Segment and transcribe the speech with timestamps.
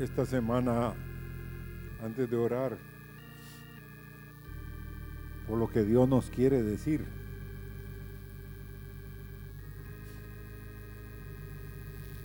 [0.00, 0.94] esta semana,
[2.02, 2.78] antes de orar,
[5.46, 7.04] por lo que Dios nos quiere decir.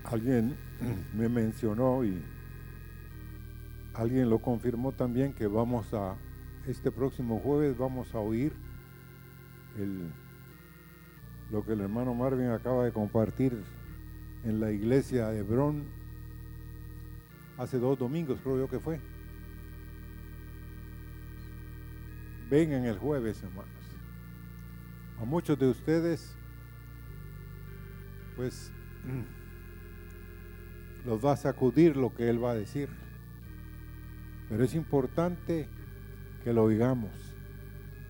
[0.05, 0.55] Alguien
[1.13, 2.21] me mencionó y
[3.93, 6.15] alguien lo confirmó también que vamos a,
[6.67, 8.53] este próximo jueves vamos a oír
[11.51, 13.61] lo que el hermano Marvin acaba de compartir
[14.43, 15.94] en la iglesia de Hebrón
[17.57, 18.99] hace dos domingos, creo yo que fue.
[22.49, 23.69] Vengan el jueves, hermanos.
[25.19, 26.35] A muchos de ustedes,
[28.35, 28.71] pues,
[31.05, 32.89] los va a sacudir lo que Él va a decir.
[34.49, 35.67] Pero es importante
[36.43, 37.11] que lo oigamos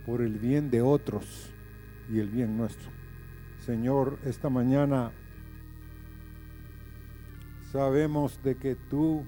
[0.05, 1.49] por el bien de otros
[2.11, 2.89] y el bien nuestro.
[3.65, 5.11] Señor, esta mañana
[7.75, 9.25] sabemos de que tú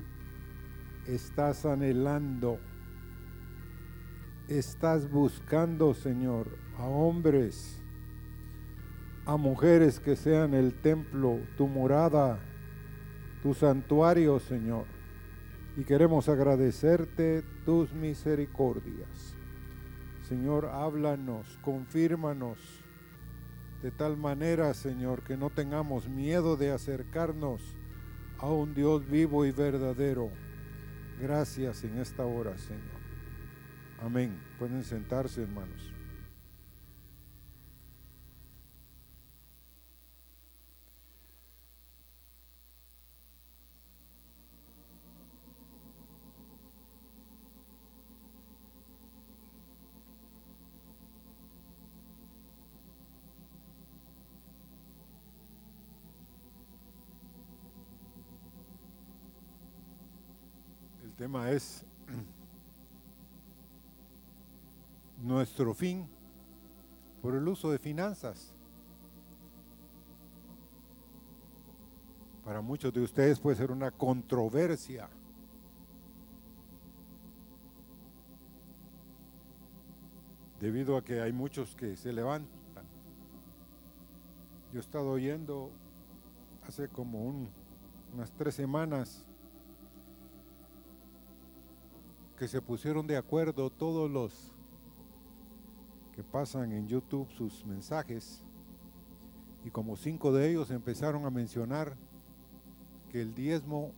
[1.06, 2.60] estás anhelando,
[4.48, 7.82] estás buscando, Señor, a hombres,
[9.26, 12.40] a mujeres que sean el templo, tu morada,
[13.44, 14.86] tu santuario, Señor.
[15.76, 19.36] Y queremos agradecerte tus misericordias.
[20.26, 22.60] Señor, háblanos, confírmanos
[23.82, 27.77] de tal manera, Señor, que no tengamos miedo de acercarnos
[28.40, 30.30] a un Dios vivo y verdadero.
[31.20, 32.98] Gracias en esta hora, Señor.
[34.00, 34.38] Amén.
[34.60, 35.97] Pueden sentarse, hermanos.
[61.28, 61.84] Tema es
[65.22, 66.08] nuestro fin
[67.22, 68.54] por el uso de finanzas.
[72.46, 75.10] Para muchos de ustedes puede ser una controversia.
[80.62, 82.86] Debido a que hay muchos que se levantan.
[84.72, 85.72] Yo he estado oyendo
[86.66, 87.20] hace como
[88.14, 89.27] unas tres semanas
[92.38, 94.52] que se pusieron de acuerdo todos los
[96.16, 98.44] que pasan en YouTube sus mensajes
[99.66, 101.98] y como cinco de ellos empezaron a mencionar
[103.12, 103.92] que el diezmo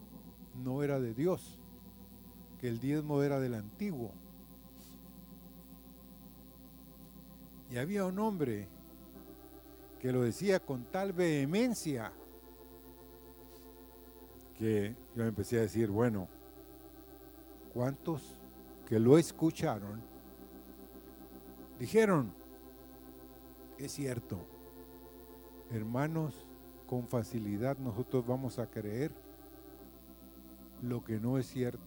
[0.63, 1.59] no era de Dios,
[2.59, 4.11] que el diezmo era del antiguo.
[7.71, 8.67] Y había un hombre
[9.99, 12.11] que lo decía con tal vehemencia
[14.57, 16.27] que yo empecé a decir, bueno,
[17.73, 18.21] ¿Cuántos
[18.87, 20.01] que lo escucharon
[21.79, 22.31] dijeron,
[23.77, 24.37] es cierto,
[25.71, 26.33] hermanos,
[26.87, 29.11] con facilidad nosotros vamos a creer
[30.81, 31.79] lo que no es cierto.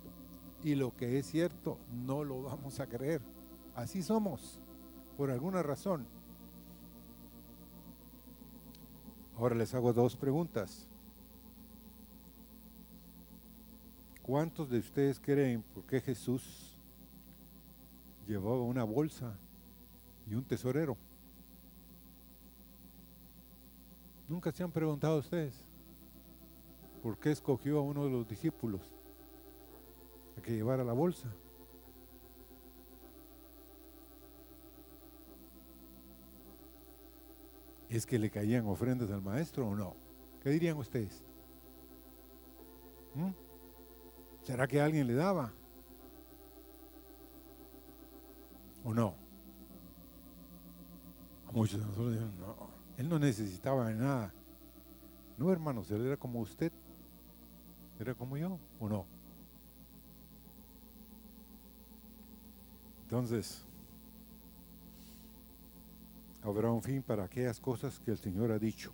[0.63, 3.21] Y lo que es cierto no lo vamos a creer.
[3.75, 4.61] Así somos,
[5.17, 6.07] por alguna razón.
[9.37, 10.87] Ahora les hago dos preguntas.
[14.33, 16.75] ¿Cuántos de ustedes creen por qué Jesús
[18.27, 19.37] llevaba una bolsa
[20.27, 20.97] y un tesorero?
[24.31, 25.53] Nunca se han preguntado ustedes
[27.03, 28.81] por qué escogió a uno de los discípulos
[30.39, 31.29] a que llevara la bolsa.
[37.91, 39.95] ¿Es que le caían ofrendas al maestro o no?
[40.43, 41.23] ¿Qué dirían ustedes?
[43.15, 43.52] ¿Mm?
[44.45, 45.53] ¿Será que alguien le daba?
[48.85, 49.15] ¿O no?
[51.49, 52.57] A muchos de nosotros dicen, no,
[52.97, 54.35] él no necesitaba de nada.
[55.37, 56.73] No, hermanos, él era como usted.
[58.01, 59.07] Era como yo, ¿o no?
[63.05, 63.63] Entonces,
[66.43, 68.91] habrá un fin para aquellas cosas que el Señor ha dicho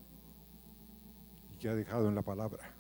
[1.55, 2.78] y que ha dejado en la palabra.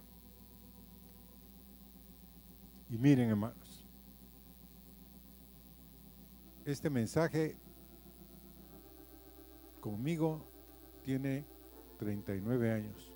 [2.90, 3.84] Y miren, hermanos,
[6.64, 7.54] este mensaje
[9.80, 10.42] conmigo
[11.04, 11.44] tiene
[11.98, 13.12] 39 años.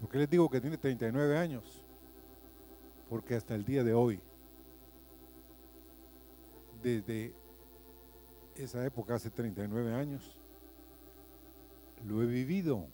[0.00, 1.84] ¿Por qué les digo que tiene 39 años?
[3.08, 4.20] Porque hasta el día de hoy,
[6.82, 7.32] desde
[8.56, 10.36] esa época, hace 39 años,
[12.04, 12.88] lo he vivido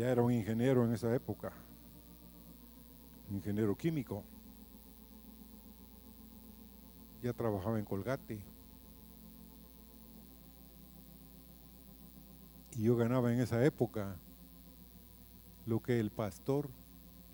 [0.00, 1.52] ya era un ingeniero en esa época,
[3.30, 4.24] ingeniero químico.
[7.22, 8.40] Ya trabajaba en Colgate.
[12.78, 14.16] Y yo ganaba en esa época
[15.66, 16.70] lo que el pastor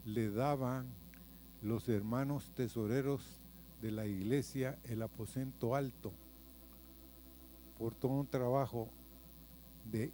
[0.04, 0.86] le daban
[1.62, 3.22] los hermanos tesoreros
[3.80, 6.10] de la iglesia, el aposento alto,
[7.78, 8.88] por todo un trabajo
[9.92, 10.10] de,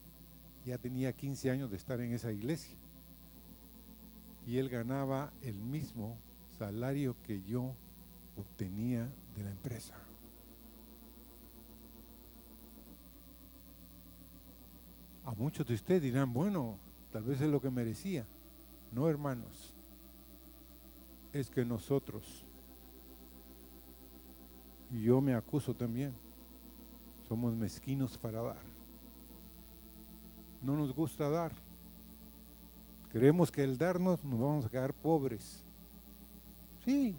[0.65, 2.77] ya tenía 15 años de estar en esa iglesia.
[4.47, 6.17] Y él ganaba el mismo
[6.59, 7.75] salario que yo
[8.37, 9.95] obtenía de la empresa.
[15.25, 16.79] A muchos de ustedes dirán, bueno,
[17.13, 18.27] tal vez es lo que merecía.
[18.91, 19.73] No, hermanos,
[21.33, 22.45] es que nosotros,
[24.91, 26.13] y yo me acuso también,
[27.29, 28.72] somos mezquinos para dar.
[30.63, 31.53] No nos gusta dar.
[33.11, 35.63] Creemos que el darnos nos vamos a quedar pobres.
[36.85, 37.15] Sí,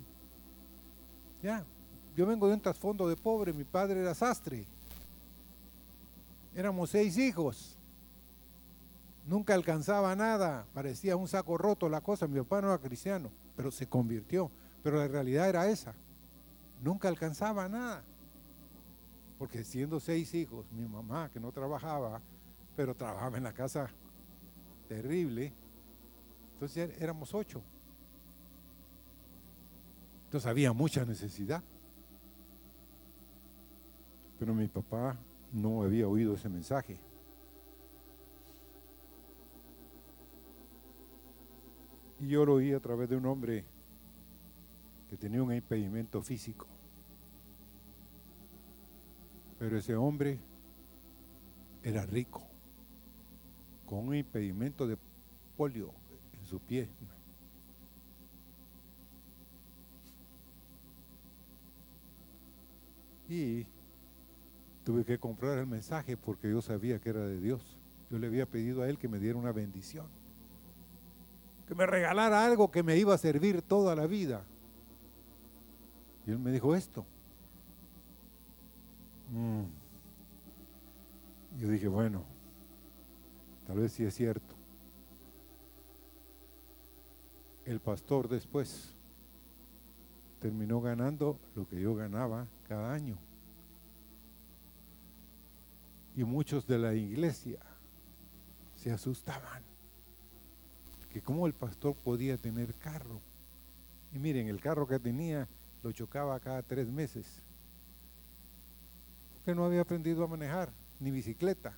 [1.42, 1.64] ya.
[2.16, 4.66] Yo vengo de un trasfondo de pobre, mi padre era sastre.
[6.56, 7.76] Éramos seis hijos.
[9.26, 12.28] Nunca alcanzaba nada, parecía un saco roto la cosa.
[12.28, 14.52] Mi papá no era cristiano, pero se convirtió.
[14.84, 15.94] Pero la realidad era esa.
[16.84, 18.04] Nunca alcanzaba nada.
[19.40, 22.22] Porque siendo seis hijos, mi mamá que no trabajaba,
[22.76, 23.90] pero trabajaba en la casa
[24.88, 25.54] terrible,
[26.54, 27.62] entonces éramos ocho.
[30.26, 31.64] Entonces había mucha necesidad.
[34.40, 35.16] Pero mi papá
[35.52, 36.98] no había oído ese mensaje.
[42.20, 43.66] Y yo lo oí a través de un hombre
[45.10, 46.66] que tenía un impedimento físico.
[49.60, 50.40] Pero ese hombre
[51.84, 52.43] era rico,
[53.86, 54.98] con un impedimento de
[55.58, 55.92] polio
[56.40, 56.88] en su pie.
[63.30, 63.66] Y
[64.84, 67.62] tuve que comprar el mensaje porque yo sabía que era de Dios.
[68.12, 70.06] Yo le había pedido a él que me diera una bendición
[71.68, 74.44] que me regalara algo que me iba a servir toda la vida.
[76.26, 77.06] Y él me dijo esto.
[79.32, 79.64] Mm.
[81.60, 82.24] Yo dije, bueno,
[83.68, 84.56] tal vez sí es cierto.
[87.66, 88.94] El pastor después
[90.40, 93.18] terminó ganando lo que yo ganaba cada año.
[96.16, 97.60] Y muchos de la iglesia
[98.76, 99.64] se asustaban
[101.14, 103.22] que cómo el pastor podía tener carro.
[104.12, 105.48] Y miren, el carro que tenía
[105.84, 107.42] lo chocaba cada tres meses.
[109.34, 111.74] Porque no había aprendido a manejar, ni bicicleta.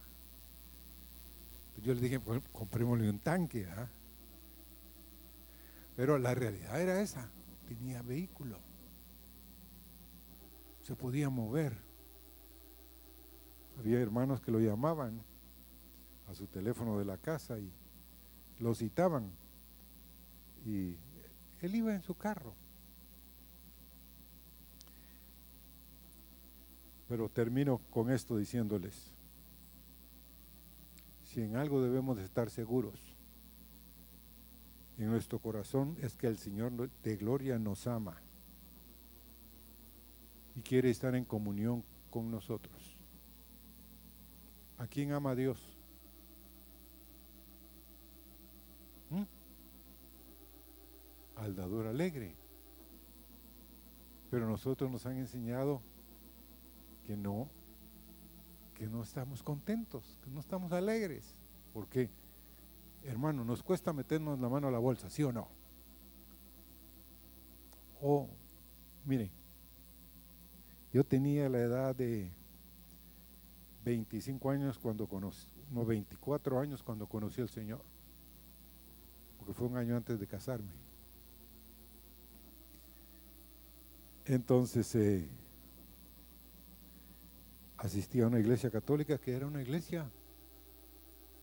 [1.83, 3.67] Yo le dije, pues, comprémosle un tanque.
[3.67, 3.87] ¿ah?
[5.95, 7.29] Pero la realidad era esa,
[7.67, 8.59] tenía vehículo.
[10.83, 11.73] Se podía mover.
[13.79, 15.21] Había hermanos que lo llamaban
[16.27, 17.71] a su teléfono de la casa y
[18.59, 19.31] lo citaban
[20.65, 20.97] y
[21.61, 22.53] él iba en su carro.
[27.07, 29.11] Pero termino con esto diciéndoles,
[31.35, 32.97] si en algo debemos de estar seguros
[34.97, 38.15] en nuestro corazón es que el Señor de gloria nos ama
[40.55, 42.95] y quiere estar en comunión con nosotros.
[44.77, 45.59] ¿A quién ama Dios?
[51.35, 52.33] al dador alegre.
[54.31, 55.81] Pero nosotros nos han enseñado
[57.05, 57.49] que no,
[58.75, 61.23] que no estamos contentos, que no estamos alegres.
[61.73, 62.09] ¿Por qué?
[63.03, 65.47] Hermano, nos cuesta meternos la mano a la bolsa, ¿sí o no?
[68.01, 68.27] O,
[69.05, 69.31] miren,
[70.91, 72.31] yo tenía la edad de
[73.85, 77.81] 25 años cuando conocí, no 24 años cuando conocí al Señor,
[79.37, 80.71] porque fue un año antes de casarme.
[84.25, 85.29] Entonces eh,
[87.77, 90.09] asistí a una iglesia católica que era una iglesia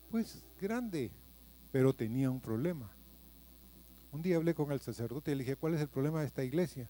[0.09, 1.11] pues grande,
[1.71, 2.91] pero tenía un problema.
[4.11, 6.43] Un día hablé con el sacerdote y le dije, ¿cuál es el problema de esta
[6.43, 6.89] iglesia?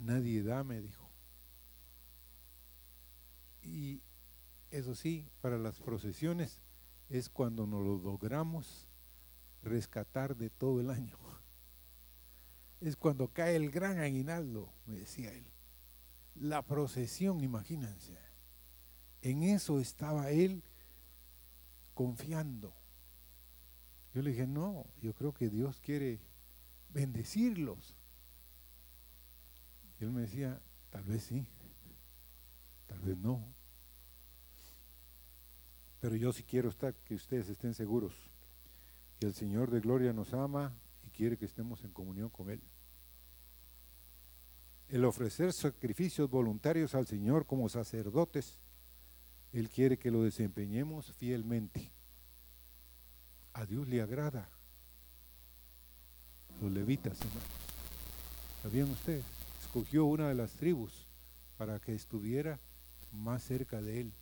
[0.00, 1.08] Nadie da, me dijo.
[3.62, 4.00] Y
[4.70, 6.60] eso sí, para las procesiones
[7.08, 8.88] es cuando nos lo logramos
[9.62, 11.16] rescatar de todo el año
[12.80, 15.44] es cuando cae el gran aguinaldo, me decía él.
[16.40, 18.16] La procesión, imagínense.
[19.22, 20.62] En eso estaba él
[21.94, 22.72] confiando.
[24.14, 26.20] Yo le dije, no, yo creo que Dios quiere
[26.90, 27.96] bendecirlos.
[30.00, 31.46] Y él me decía, tal vez sí,
[32.86, 33.44] tal vez no.
[36.00, 38.14] Pero yo sí quiero estar, que ustedes estén seguros
[39.18, 40.72] que el Señor de Gloria nos ama
[41.04, 42.62] y quiere que estemos en comunión con Él.
[44.88, 48.56] El ofrecer sacrificios voluntarios al Señor como sacerdotes,
[49.52, 51.90] Él quiere que lo desempeñemos fielmente.
[53.52, 54.48] A Dios le agrada.
[56.62, 57.42] Los levitas, hermanos.
[58.62, 59.24] ¿Sabían ustedes?
[59.62, 61.06] Escogió una de las tribus
[61.58, 62.58] para que estuviera
[63.12, 64.12] más cerca de Él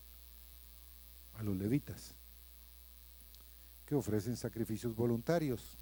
[1.34, 2.14] a los levitas,
[3.86, 5.76] que ofrecen sacrificios voluntarios.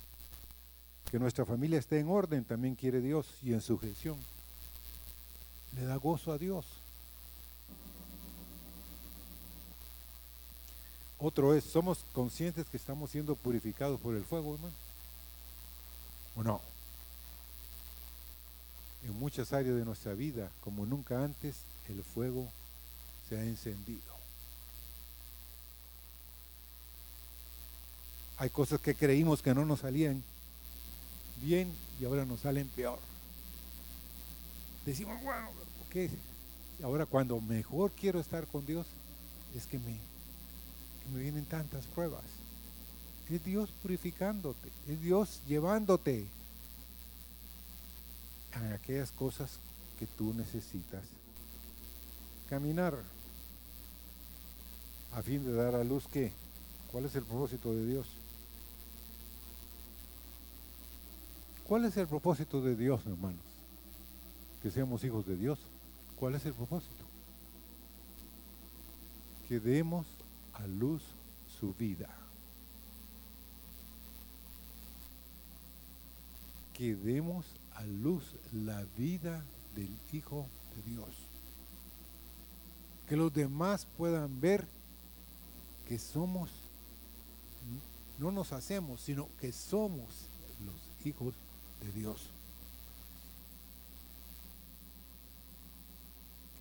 [1.10, 4.18] Que nuestra familia esté en orden, también quiere Dios, y en sujeción.
[5.76, 6.64] Le da gozo a Dios.
[11.19, 14.75] Otro es, ¿somos conscientes que estamos siendo purificados por el fuego, hermano?
[16.37, 16.61] ¿O no?
[19.04, 21.57] En muchas áreas de nuestra vida, como nunca antes,
[21.88, 22.49] el fuego
[23.28, 24.14] se ha encendido.
[28.37, 30.23] Hay cosas que creímos que no nos salían
[31.40, 32.99] bien y ahora nos salen peor.
[34.84, 35.48] Decimos, bueno,
[35.90, 36.10] ¿qué?
[36.82, 38.86] Ahora cuando mejor quiero estar con Dios
[39.54, 39.98] es que me,
[41.02, 42.24] que me vienen tantas pruebas.
[43.30, 46.26] Es Dios purificándote, es Dios llevándote
[48.52, 49.58] a aquellas cosas
[49.98, 51.02] que tú necesitas.
[52.50, 52.98] Caminar
[55.14, 56.32] a fin de dar a luz que,
[56.92, 58.06] ¿cuál es el propósito de Dios?
[61.66, 63.43] ¿Cuál es el propósito de Dios, hermanos?
[64.64, 65.59] Que seamos hijos de Dios.
[66.16, 67.04] ¿Cuál es el propósito?
[69.47, 70.06] Que demos
[70.54, 71.02] a luz
[71.61, 72.09] su vida.
[76.73, 77.44] Que demos
[77.75, 79.44] a luz la vida
[79.76, 81.11] del Hijo de Dios.
[83.06, 84.66] Que los demás puedan ver
[85.87, 86.49] que somos,
[88.18, 90.30] no nos hacemos, sino que somos
[90.64, 91.35] los hijos
[91.83, 92.30] de Dios.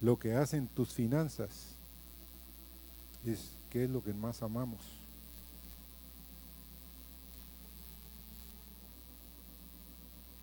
[0.03, 1.77] Lo que hacen tus finanzas
[3.25, 4.81] es qué es lo que más amamos.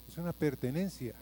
[0.08, 1.14] Es una pertenencia.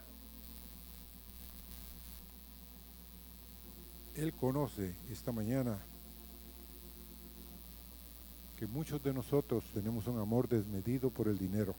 [4.15, 5.77] Él conoce esta mañana
[8.57, 11.75] que muchos de nosotros tenemos un amor desmedido por el dinero.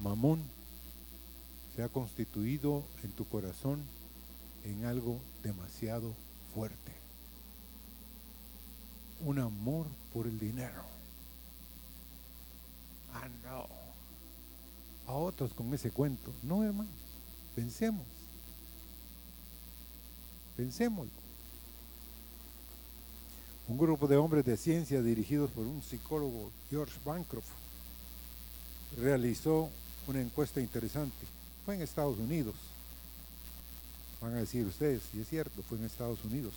[0.00, 0.55] Mamón
[1.76, 3.84] se ha constituido en tu corazón
[4.64, 6.14] en algo demasiado
[6.54, 6.92] fuerte.
[9.20, 10.82] Un amor por el dinero.
[13.12, 13.66] Ah, no.
[15.06, 16.32] A otros con ese cuento.
[16.42, 16.88] No, hermano.
[17.54, 18.06] Pensemos.
[20.56, 21.12] Pensémoslo.
[23.68, 27.50] Un grupo de hombres de ciencia dirigidos por un psicólogo, George Bancroft,
[28.96, 29.68] realizó
[30.06, 31.35] una encuesta interesante.
[31.66, 32.54] Fue en Estados Unidos.
[34.20, 36.54] Van a decir ustedes, y es cierto, fue en Estados Unidos.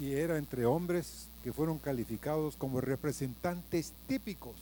[0.00, 4.56] Y era entre hombres que fueron calificados como representantes típicos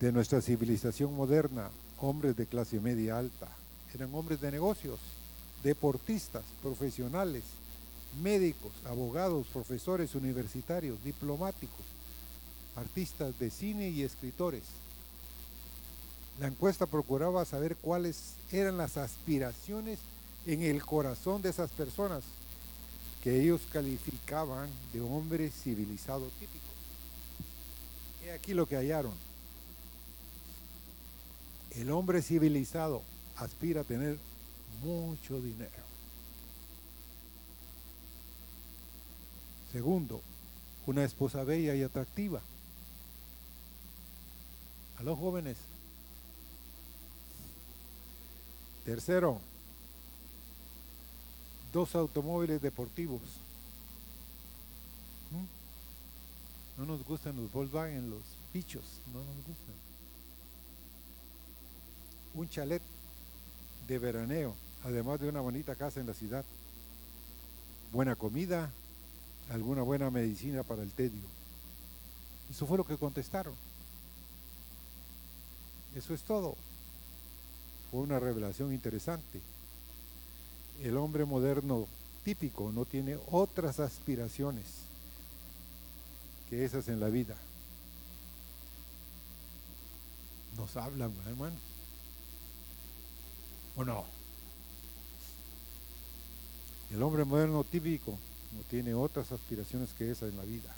[0.00, 3.48] de nuestra civilización moderna, hombres de clase media alta.
[3.94, 4.98] Eran hombres de negocios,
[5.62, 7.44] deportistas, profesionales,
[8.22, 11.99] médicos, abogados, profesores universitarios, diplomáticos,
[12.76, 14.62] artistas de cine y escritores.
[16.38, 19.98] La encuesta procuraba saber cuáles eran las aspiraciones
[20.46, 22.22] en el corazón de esas personas
[23.22, 26.70] que ellos calificaban de hombres civilizados típicos.
[28.24, 29.12] Y aquí lo que hallaron.
[31.72, 33.02] El hombre civilizado
[33.36, 34.18] aspira a tener
[34.82, 35.70] mucho dinero.
[39.70, 40.20] Segundo,
[40.86, 42.40] una esposa bella y atractiva.
[45.00, 45.56] A los jóvenes.
[48.84, 49.40] Tercero,
[51.72, 53.22] dos automóviles deportivos.
[55.30, 56.80] ¿Mm?
[56.80, 58.20] No nos gustan los Volkswagen, los
[58.52, 59.74] bichos, no nos gustan.
[62.34, 62.82] Un chalet
[63.88, 64.54] de veraneo,
[64.84, 66.44] además de una bonita casa en la ciudad.
[67.90, 68.70] Buena comida,
[69.48, 71.24] alguna buena medicina para el tedio.
[72.50, 73.69] Eso fue lo que contestaron.
[75.94, 76.56] Eso es todo.
[77.90, 79.40] Fue una revelación interesante.
[80.82, 81.86] el hombre moderno
[82.24, 84.66] típico no tiene otras aspiraciones
[86.48, 87.36] que esas en la vida.
[90.56, 91.56] Nos hablan, hermano.
[93.76, 94.04] ¿O no?
[96.90, 98.18] El hombre moderno típico
[98.52, 100.74] no tiene otras aspiraciones que esas en la vida.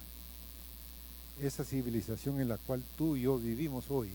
[1.41, 4.11] Esa civilización en la cual tú y yo vivimos hoy,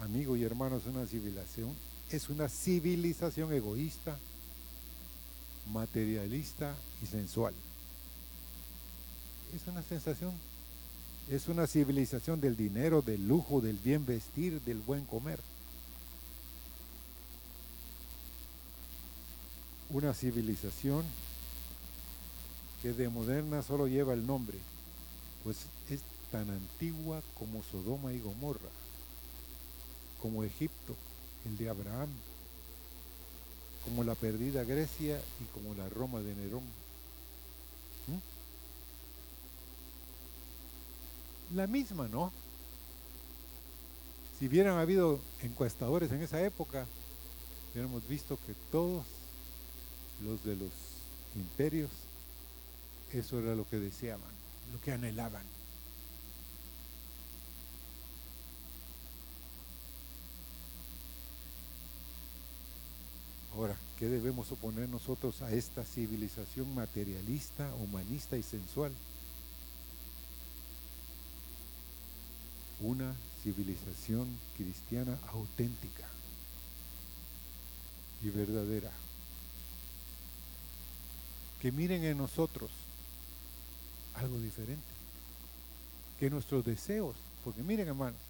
[0.00, 1.74] amigo y hermano, es una civilización,
[2.10, 4.18] es una civilización egoísta,
[5.72, 7.54] materialista y sensual.
[9.54, 10.32] Es una sensación,
[11.28, 15.38] es una civilización del dinero, del lujo, del bien vestir, del buen comer.
[19.90, 21.04] Una civilización
[22.82, 24.58] que de moderna solo lleva el nombre,
[25.44, 25.58] pues
[25.90, 28.70] es tan antigua como Sodoma y Gomorra,
[30.20, 30.94] como Egipto,
[31.46, 32.08] el de Abraham,
[33.84, 36.64] como la perdida Grecia y como la Roma de Nerón.
[38.06, 38.18] ¿Mm?
[41.56, 42.32] La misma, ¿no?
[44.38, 46.86] Si hubieran habido encuestadores en esa época,
[47.72, 49.04] hubiéramos visto que todos
[50.24, 50.70] los de los
[51.34, 51.90] imperios,
[53.12, 54.30] eso era lo que deseaban,
[54.72, 55.59] lo que anhelaban.
[63.60, 68.90] Ahora, ¿qué debemos oponer nosotros a esta civilización materialista, humanista y sensual?
[72.80, 76.06] Una civilización cristiana auténtica
[78.22, 78.90] y verdadera.
[81.60, 82.70] Que miren en nosotros
[84.14, 84.80] algo diferente.
[86.18, 88.20] Que nuestros deseos, porque miren hermanos,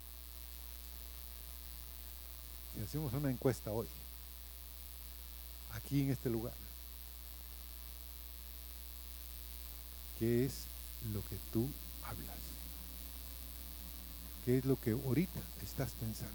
[2.74, 3.86] si hacemos una encuesta hoy,
[5.74, 6.54] aquí en este lugar.
[10.18, 10.64] ¿Qué es
[11.12, 11.68] lo que tú
[12.04, 12.36] hablas?
[14.44, 16.34] ¿Qué es lo que ahorita estás pensando?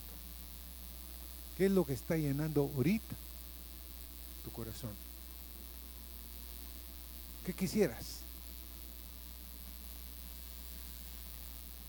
[1.57, 3.15] ¿Qué es lo que está llenando ahorita
[4.43, 4.91] tu corazón?
[7.45, 8.21] ¿Qué quisieras?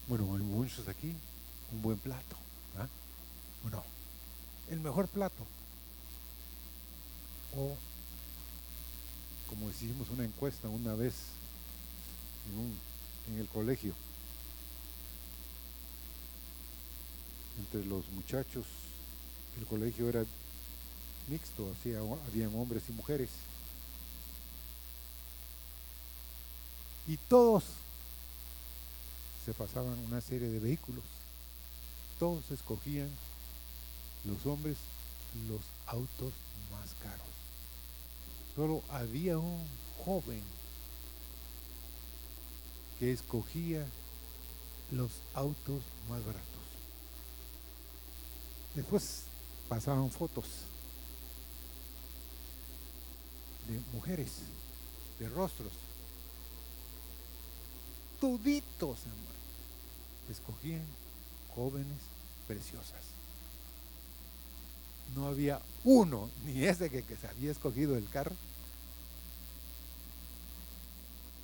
[0.09, 1.13] Bueno, hay muchos aquí,
[1.73, 2.37] un buen plato.
[2.79, 2.87] ¿ah?
[3.71, 3.83] no?
[4.71, 5.47] El mejor plato
[7.57, 7.77] o
[9.49, 11.15] como hicimos una encuesta una vez
[13.29, 13.93] en, el colegio,
[17.59, 18.67] entre los muchachos,
[19.59, 20.25] el colegio era
[21.29, 23.31] mixto, así, habían hombres y mujeres.
[27.09, 27.65] Y todos
[29.45, 31.05] se pasaban una serie de vehículos.
[32.19, 33.09] Todos escogían
[34.25, 34.77] los hombres
[35.49, 36.33] los autos
[36.71, 37.26] más caros.
[38.57, 39.63] Solo había un
[40.03, 40.43] joven
[42.99, 43.87] que escogía
[44.91, 46.43] los autos más baratos.
[48.75, 49.25] Después
[49.69, 50.47] pasaban fotos
[53.69, 54.33] de mujeres,
[55.19, 55.73] de rostros,
[58.21, 59.37] toditos, hermano.
[60.31, 60.85] Escogían
[61.55, 61.99] jóvenes
[62.47, 63.16] preciosas.
[65.15, 68.35] No había uno, ni ese que, se había escogido el carro,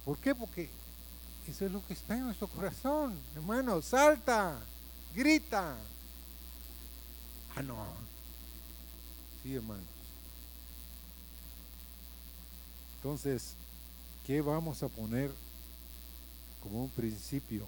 [0.04, 0.34] ¿Por qué?
[0.34, 0.68] Porque
[1.46, 3.80] eso es lo que está en nuestro corazón, hermano.
[3.82, 4.58] Salta,
[5.14, 5.76] grita.
[7.54, 7.86] Ah, no.
[9.42, 9.84] Sí, hermanos.
[12.96, 13.54] Entonces,
[14.26, 15.30] ¿qué vamos a poner
[16.62, 17.66] como un principio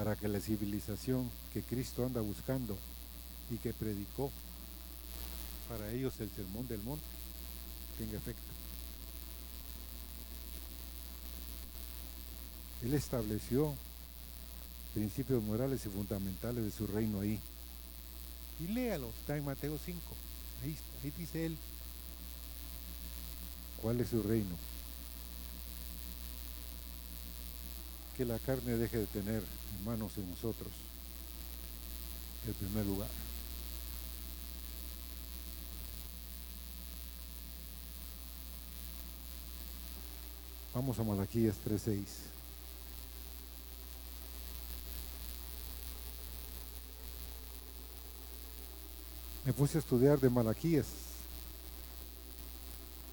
[0.00, 2.74] para que la civilización que Cristo anda buscando
[3.50, 4.30] y que predicó
[5.68, 7.04] para ellos el sermón del monte
[7.98, 8.50] tenga efecto?
[12.82, 13.74] Él estableció
[14.94, 17.38] principios morales y fundamentales de su reino ahí.
[18.58, 20.00] Y léalo, está en Mateo 5.
[20.62, 21.58] Ahí, ahí dice él
[23.82, 24.69] cuál es su reino.
[28.20, 29.42] Que la carne deje de tener
[29.82, 30.68] manos en nosotros.
[32.46, 33.08] En primer lugar.
[40.74, 42.04] Vamos a Malaquías 3.6.
[49.46, 50.88] me puse a estudiar de Malaquías.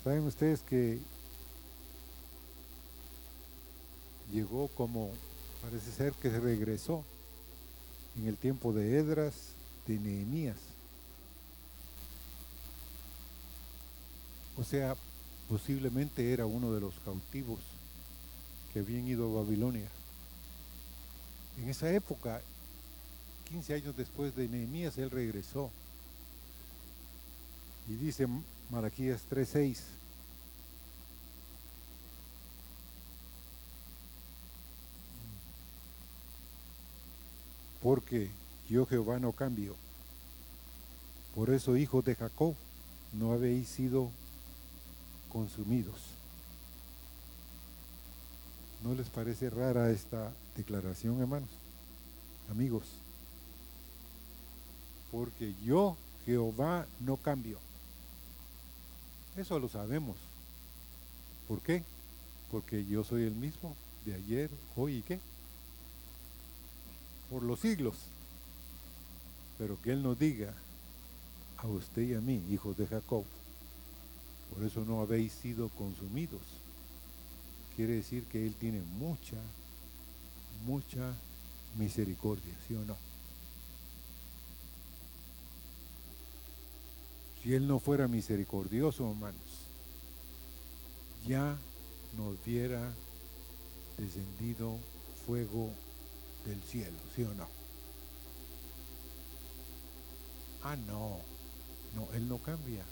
[0.04, 1.00] ¿Saben ustedes que
[4.38, 5.12] llegó como,
[5.62, 7.04] parece ser que regresó
[8.18, 9.34] en el tiempo de Edras,
[9.88, 10.58] de Nehemías?
[14.56, 14.96] O sea,
[15.50, 17.60] posiblemente era uno de los cautivos
[18.74, 19.90] que habían ido a Babilonia.
[21.58, 22.42] En esa época,
[23.50, 25.72] 15 años después de Nehemías, él regresó.
[27.88, 28.28] Y dice
[28.70, 29.97] Malaquías 3:6.
[37.88, 38.30] Porque
[38.68, 39.74] yo Jehová no cambio.
[41.34, 42.54] Por eso, hijos de Jacob,
[43.14, 44.12] no habéis sido
[45.30, 45.96] consumidos.
[48.84, 51.48] ¿No les parece rara esta declaración, hermanos?
[52.52, 52.84] Amigos.
[55.10, 55.96] Porque yo,
[56.26, 57.58] Jehová, no cambio.
[59.38, 60.18] Eso lo sabemos.
[61.48, 61.86] ¿Por qué?
[62.52, 65.22] Porque yo soy el mismo de ayer, hoy y qué.
[67.30, 67.96] Por los siglos.
[69.58, 70.54] Pero que Él nos diga
[71.58, 73.26] a usted y a mí, hijos de Jacob,
[74.54, 76.42] por eso no habéis sido consumidos.
[77.76, 79.38] Quiere decir que Él tiene mucha,
[80.66, 81.14] mucha
[81.78, 82.98] misericordia, ¿sí o no?
[87.44, 89.68] Si Él no fuera misericordioso, hermanos,
[91.26, 91.58] ya
[92.16, 92.94] nos hubiera
[93.98, 94.78] descendido
[95.26, 95.72] fuego
[96.48, 97.48] del cielo, ¿sí o no?
[100.64, 101.20] Ah, no,
[101.96, 102.84] no, Él no cambia.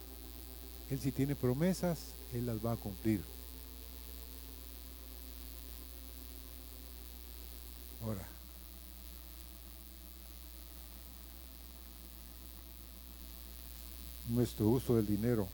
[0.89, 3.23] Él si tiene promesas, Él las va a cumplir.
[8.03, 8.27] Ahora,
[14.27, 15.47] nuestro uso del dinero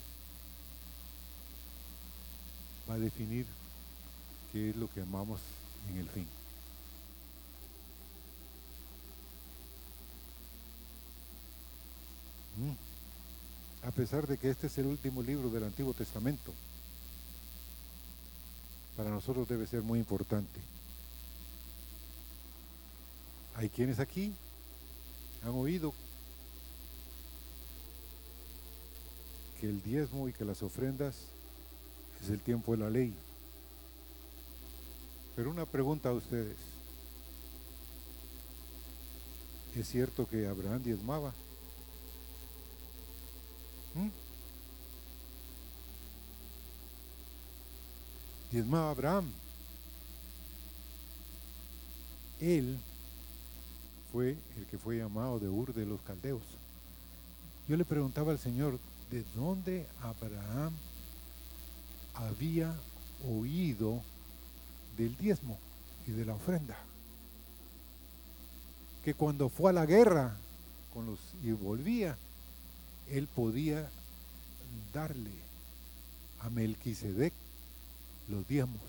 [2.90, 3.46] va a definir
[4.52, 5.40] qué es lo que amamos
[5.90, 6.41] en el fin.
[13.84, 16.54] A pesar de que este es el último libro del Antiguo Testamento,
[18.96, 20.60] para nosotros debe ser muy importante.
[23.56, 24.34] Hay quienes aquí
[25.44, 25.94] han oído
[29.60, 31.16] que el diezmo y que las ofrendas
[32.22, 33.14] es el tiempo de la ley.
[35.36, 36.58] Pero una pregunta a ustedes.
[39.76, 41.34] ¿Es cierto que Abraham diezmaba?
[43.96, 44.10] ¿Mm?
[48.52, 49.32] Diezmaba Abraham.
[52.40, 52.80] Él
[54.12, 56.44] fue el que fue llamado de Ur de los Caldeos.
[57.68, 58.80] Yo le preguntaba al Señor,
[59.12, 60.74] de dónde Abraham
[62.14, 62.74] había
[63.30, 64.02] oído
[64.98, 65.58] del diezmo
[66.08, 66.78] y de la ofrenda.
[69.04, 70.36] Que cuando fue a la guerra
[70.94, 72.18] con los, y volvía,
[73.12, 73.90] él podía
[74.94, 75.32] darle
[76.40, 77.34] a Melquisedec
[78.30, 78.82] los diezmos.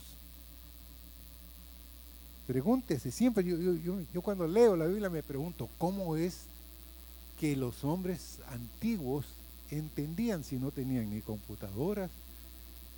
[2.46, 6.44] Pregúntese, siempre yo, cuando leo la Biblia me pregunto, ¿cómo es
[7.38, 9.26] que los hombres antiguos
[9.70, 12.10] entendían si no tenían ni computadoras,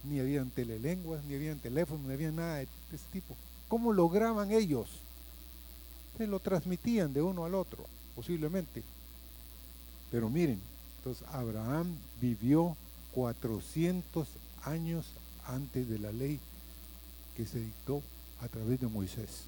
[0.04, 3.36] ni habían telelenguas, ni habían teléfonos, ni había nada de ese tipo.
[3.68, 4.88] ¿Cómo lograban ellos?
[6.18, 7.84] Se lo transmitían de uno al otro,
[8.14, 8.82] posiblemente.
[10.10, 10.60] Pero miren,
[11.04, 12.78] entonces Abraham vivió
[13.12, 14.26] 400
[14.64, 15.04] años
[15.46, 16.40] antes de la ley
[17.36, 18.00] que se dictó
[18.40, 19.44] a través de Moisés.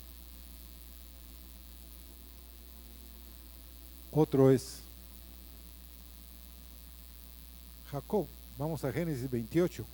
[4.12, 4.80] Otro es
[7.90, 8.26] Jacob.
[8.58, 9.86] Vamos a Génesis 28.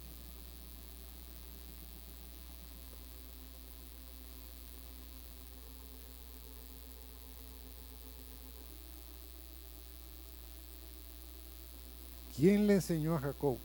[12.42, 13.57] ¿Quién le enseñó a Jacob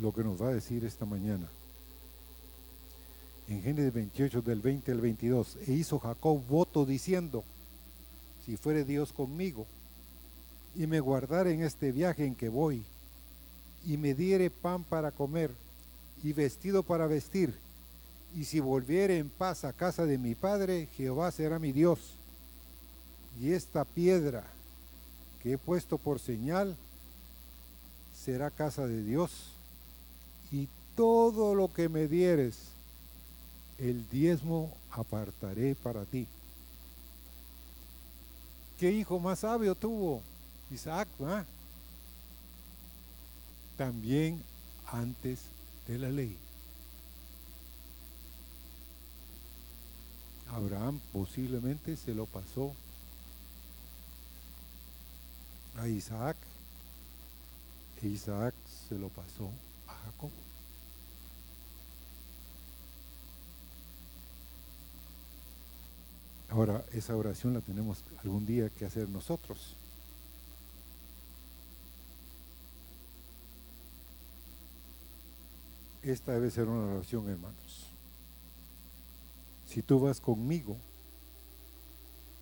[0.00, 1.46] lo que nos va a decir esta mañana?
[3.46, 7.44] En Génesis 28 del 20 al 22, e hizo Jacob voto diciendo,
[8.46, 9.66] si fuere Dios conmigo,
[10.74, 12.82] y me guardare en este viaje en que voy,
[13.84, 15.50] y me diere pan para comer,
[16.24, 17.54] y vestido para vestir,
[18.34, 22.14] y si volviere en paz a casa de mi padre, Jehová será mi Dios.
[23.38, 24.50] Y esta piedra
[25.42, 26.76] que he puesto por señal
[28.14, 29.52] será casa de Dios.
[30.50, 32.56] Y todo lo que me dieres,
[33.78, 36.26] el diezmo apartaré para ti.
[38.78, 40.22] ¿Qué hijo más sabio tuvo?
[40.70, 41.08] Isaac,
[43.76, 44.42] También
[44.92, 45.40] antes
[45.86, 46.36] de la ley.
[50.50, 52.74] Abraham posiblemente se lo pasó
[55.80, 56.36] a Isaac
[58.02, 58.54] E Isaac
[58.88, 59.50] se lo pasó
[59.88, 60.30] a Jacob.
[66.50, 69.74] Ahora, esa oración la tenemos algún día que hacer nosotros.
[76.02, 77.88] Esta debe ser una oración, hermanos.
[79.66, 80.76] Si tú vas conmigo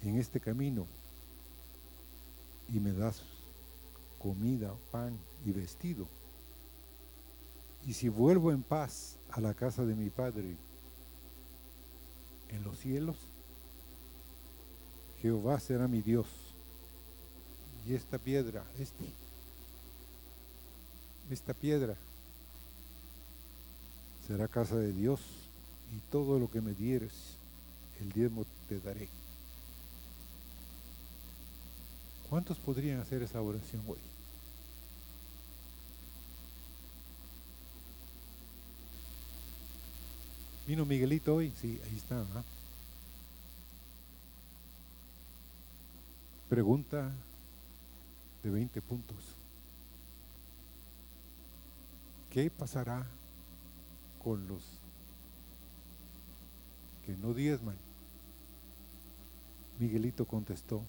[0.02, 0.86] en este camino
[2.68, 3.22] y me das
[4.18, 6.06] comida, pan y vestido,
[7.86, 10.56] y si vuelvo en paz a la casa de mi Padre
[12.48, 13.16] en los cielos,
[15.22, 16.26] Jehová será mi Dios.
[17.86, 19.04] Y esta piedra, este,
[21.30, 21.96] esta piedra
[24.26, 25.20] será casa de Dios
[25.96, 27.36] y todo lo que me dieres,
[28.00, 29.08] el diezmo te daré.
[32.28, 33.98] ¿Cuántos podrían hacer esa oración hoy?
[40.66, 41.52] ¿Vino Miguelito hoy?
[41.60, 42.24] Sí, ahí está.
[46.48, 47.12] Pregunta
[48.42, 49.16] de 20 puntos.
[52.30, 53.06] ¿Qué pasará
[54.22, 54.62] con los
[57.04, 57.76] que no diezman?
[59.78, 60.82] Miguelito contestó,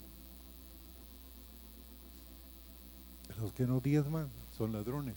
[3.40, 5.16] los que no diezman son ladrones.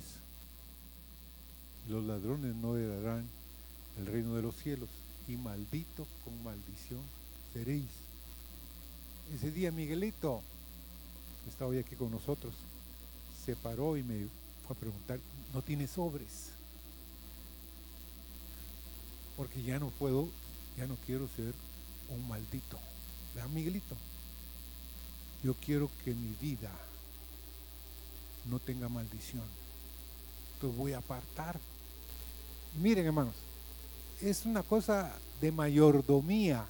[1.89, 3.27] Los ladrones no heredarán
[3.97, 4.89] el reino de los cielos
[5.27, 7.01] y maldito con maldición
[7.53, 7.89] seréis.
[9.35, 10.41] Ese día Miguelito,
[11.43, 12.53] que está hoy aquí con nosotros,
[13.45, 14.27] se paró y me
[14.67, 15.19] fue a preguntar,
[15.53, 16.51] ¿no tiene sobres?
[19.35, 20.27] Porque ya no puedo,
[20.77, 21.53] ya no quiero ser
[22.09, 22.77] un maldito.
[23.33, 23.95] ¿Verdad, Miguelito?
[25.43, 26.69] Yo quiero que mi vida
[28.45, 29.43] no tenga maldición.
[30.55, 31.59] Entonces voy a apartar.
[32.79, 33.35] Miren, hermanos,
[34.21, 36.65] es una cosa de mayordomía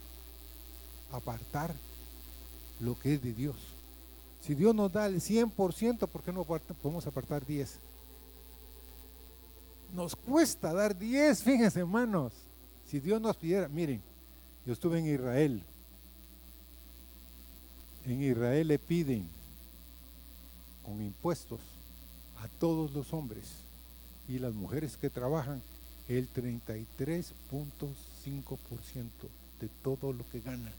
[1.11, 1.73] apartar
[2.79, 3.57] lo que es de Dios.
[4.41, 7.77] Si Dios nos da el 100%, ¿por qué no podemos apartar 10?
[9.93, 12.33] Nos cuesta dar 10, fíjense hermanos.
[12.87, 14.01] Si Dios nos pidiera, miren,
[14.65, 15.61] yo estuve en Israel.
[18.05, 19.29] En Israel le piden
[20.83, 21.61] con impuestos
[22.41, 23.45] a todos los hombres
[24.27, 25.61] y las mujeres que trabajan
[26.07, 29.09] el 33.5%
[29.59, 30.73] de todo lo que ganan.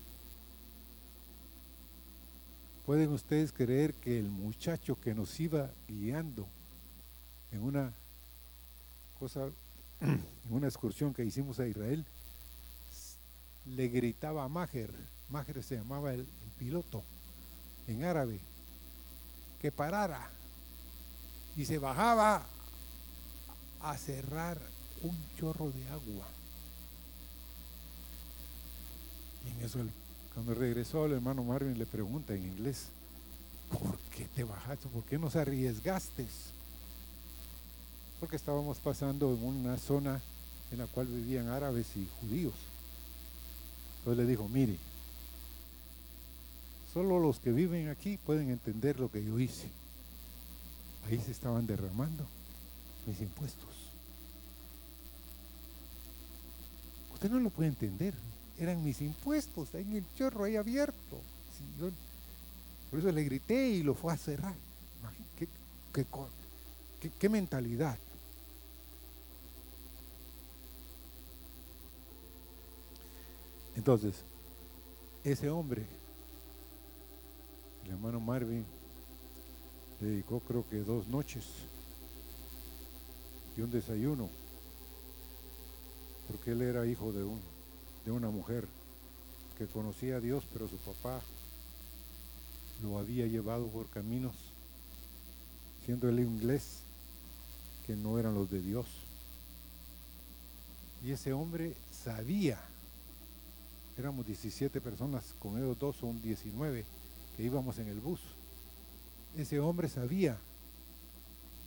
[2.85, 6.49] ¿Pueden ustedes creer que el muchacho que nos iba guiando
[7.53, 7.93] en una
[9.19, 9.49] cosa,
[10.01, 12.05] en una excursión que hicimos a Israel,
[13.67, 14.91] le gritaba a Maher,
[15.29, 16.27] Maher se llamaba el
[16.59, 17.05] piloto
[17.87, 18.41] en árabe,
[19.63, 20.29] que parara
[21.57, 22.43] y se bajaba
[23.81, 24.59] a cerrar
[25.03, 26.27] un chorro de agua.
[29.47, 29.79] Y en eso,
[30.35, 32.87] cuando regresó el hermano Marvin le pregunta en inglés,
[33.71, 34.89] ¿por qué te bajaste?
[34.89, 36.27] ¿Por qué nos arriesgaste?
[38.19, 40.21] Porque estábamos pasando en una zona
[40.73, 42.55] en la cual vivían árabes y judíos.
[43.99, 44.77] Entonces le dijo, mire,
[46.93, 49.69] solo los que viven aquí pueden entender lo que yo hice.
[51.07, 52.27] Ahí se estaban derramando
[53.07, 53.69] mis impuestos.
[57.15, 58.15] Usted no lo puede entender.
[58.59, 61.21] Eran mis impuestos, en el chorro ahí abierto.
[62.91, 64.55] por eso le grité y lo fue a cerrar.
[67.19, 67.99] qué mentalidad?
[73.75, 74.15] Entonces,
[75.25, 75.87] ese hombre,
[77.85, 78.65] el hermano Marvin,
[80.01, 81.45] dedicó creo que dos noches
[83.57, 84.29] y un desayuno,
[86.29, 87.41] porque él era hijo de, un,
[88.05, 88.67] de una mujer
[89.59, 91.21] que conocía a Dios, pero su papá
[92.83, 94.35] lo había llevado por caminos,
[95.85, 96.81] siendo él inglés,
[97.87, 98.87] que no eran los de Dios.
[101.05, 102.59] Y ese hombre sabía,
[103.99, 106.85] éramos 17 personas, con ellos dos son 19
[107.37, 108.21] que íbamos en el bus
[109.37, 110.39] ese hombre sabía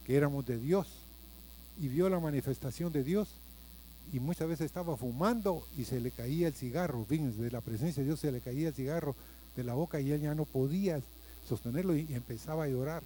[0.06, 0.88] que éramos de Dios
[1.80, 3.30] y vio la manifestación de Dios
[4.14, 8.02] y muchas veces estaba fumando y se le caía el cigarro, fíjense, de la presencia
[8.02, 9.16] de Dios se le caía el cigarro
[9.56, 11.02] de la boca y él ya no podía
[11.48, 13.02] sostenerlo y, empezaba a llorar.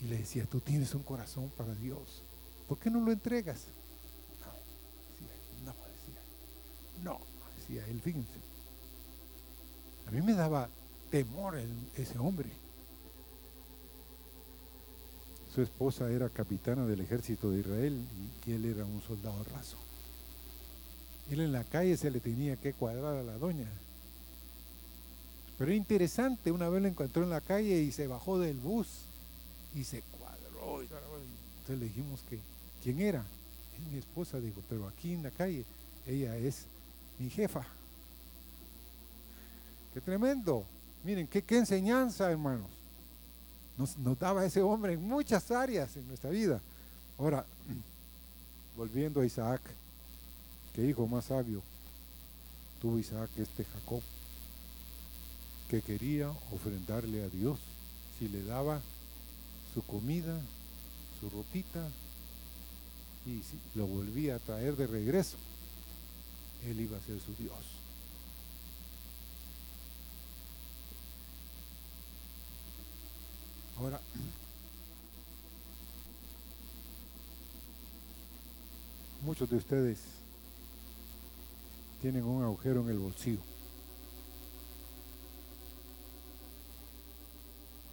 [0.00, 2.22] Y le decía, tú tienes un corazón para Dios,
[2.68, 3.64] ¿por qué no lo entregas?
[5.64, 6.22] No, decía,
[7.02, 7.20] no, no,
[7.58, 8.55] decía él, fíjense.
[10.06, 10.68] A mí me daba
[11.10, 11.58] temor
[11.96, 12.50] ese hombre.
[15.56, 17.98] su esposa era capitana del ejército de Israel
[18.44, 19.78] y él era un soldado raso.
[21.30, 23.66] Él en la calle se le tenía que cuadrar a la doña.
[25.56, 28.86] Pero era interesante, una vez lo encontró en la calle y se bajó del bus
[29.74, 30.82] y se cuadró.
[30.82, 32.38] Entonces le dijimos que,
[32.82, 33.24] ¿quién era?
[33.78, 35.64] Es mi esposa, dijo, pero aquí en la calle,
[36.06, 36.66] ella es
[37.18, 37.66] mi jefa.
[39.96, 40.66] Qué tremendo.
[41.04, 42.68] Miren, qué, qué enseñanza, hermanos.
[43.78, 46.60] Nos, nos daba ese hombre en muchas áreas en nuestra vida.
[47.16, 47.46] Ahora,
[48.76, 49.62] volviendo a Isaac,
[50.74, 51.62] ¿qué hijo más sabio
[52.78, 54.02] tuvo Isaac este Jacob?
[55.70, 57.58] Que quería ofrendarle a Dios
[58.18, 58.82] si le daba
[59.72, 60.38] su comida,
[61.18, 61.88] su ropita,
[63.24, 65.38] y si lo volvía a traer de regreso,
[66.66, 67.75] él iba a ser su Dios.
[73.78, 74.00] Ahora,
[79.22, 79.98] muchos de ustedes
[82.00, 83.40] tienen un agujero en el bolsillo,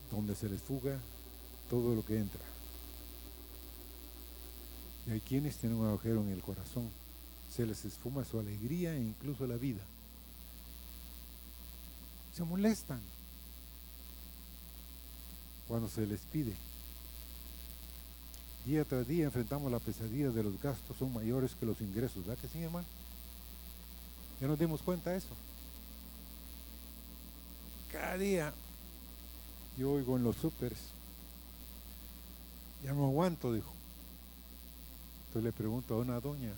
[0.09, 0.97] donde se les fuga
[1.69, 2.41] todo lo que entra.
[5.07, 6.89] Y hay quienes tienen un agujero en el corazón,
[7.53, 9.81] se les esfuma su alegría e incluso la vida.
[12.33, 13.01] Se molestan
[15.67, 16.53] cuando se les pide.
[18.65, 22.41] Día tras día enfrentamos la pesadilla de los gastos son mayores que los ingresos, ¿verdad
[22.41, 22.87] que sí, hermano?
[24.39, 25.35] Ya nos dimos cuenta de eso.
[27.91, 28.53] Cada día
[29.77, 30.79] yo oigo en los supers,
[32.83, 33.71] ya no aguanto, dijo.
[35.27, 36.53] Entonces le pregunto a una doña,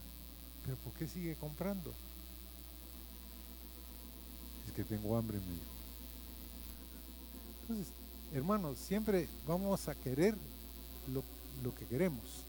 [0.63, 1.93] ¿pero por qué sigue comprando?
[4.67, 5.65] Es que tengo hambre, me dijo.
[7.61, 7.93] Entonces,
[8.35, 10.35] hermanos, siempre vamos a querer
[11.13, 12.43] lo, que queremos.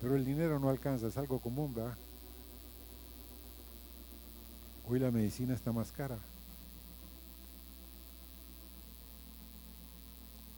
[0.00, 1.96] Pero el dinero no alcanza, es algo común, ¿verdad?
[4.88, 6.18] Hoy la medicina está más cara.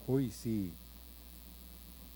[0.06, 0.72] Hoy si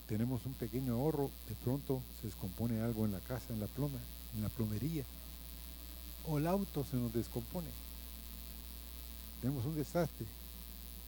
[0.07, 3.98] tenemos un pequeño ahorro, de pronto se descompone algo en la casa, en la ploma,
[4.37, 5.05] en la plomería.
[6.29, 7.68] O el auto se nos descompone
[9.40, 10.26] tenemos un desastre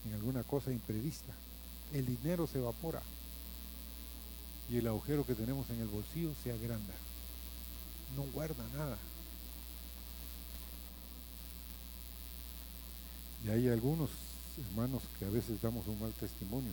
[0.05, 1.33] en alguna cosa imprevista,
[1.93, 3.01] el dinero se evapora
[4.69, 6.93] y el agujero que tenemos en el bolsillo se agranda.
[8.15, 8.97] No guarda nada.
[13.45, 14.09] Y hay algunos
[14.57, 16.71] hermanos que a veces damos un mal testimonio.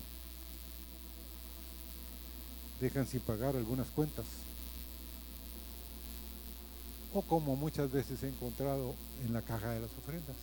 [2.80, 4.26] Dejan sin pagar algunas cuentas.
[7.12, 8.94] O como muchas veces he encontrado
[9.24, 10.36] en la caja de las ofrendas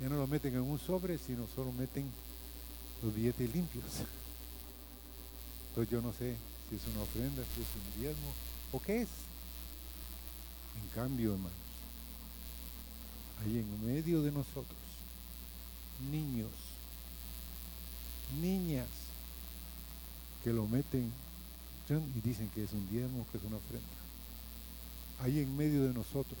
[0.00, 2.10] ya no lo meten en un sobre, sino solo meten
[3.02, 3.84] los billetes limpios.
[5.68, 6.36] Entonces yo no sé
[6.68, 8.32] si es una ofrenda, si es un diezmo
[8.72, 9.08] o qué es.
[10.82, 11.52] En cambio, hermanos,
[13.42, 14.78] hay en medio de nosotros
[16.10, 16.50] niños,
[18.40, 18.86] niñas
[20.42, 21.12] que lo meten
[21.90, 23.86] y dicen que es un diezmo, que es una ofrenda.
[25.22, 26.38] Hay en medio de nosotros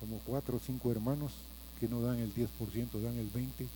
[0.00, 1.32] como cuatro o cinco hermanos
[1.78, 2.48] que no dan el 10%,
[3.00, 3.68] dan el 20%.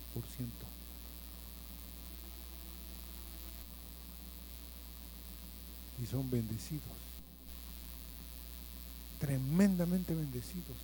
[6.01, 6.83] Y son bendecidos.
[9.19, 10.75] Tremendamente bendecidos.